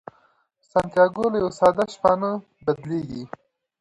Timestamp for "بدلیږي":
2.65-3.23